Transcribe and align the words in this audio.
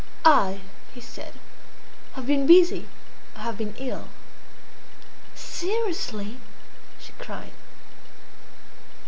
"I," 0.25 0.61
he 0.95 0.99
said, 0.99 1.35
"have 2.13 2.25
been 2.25 2.47
busy. 2.47 2.87
I 3.35 3.43
have 3.43 3.55
been 3.55 3.75
ill." 3.77 4.07
"Seriously?" 5.35 6.39
she 6.97 7.13
cried. 7.19 7.53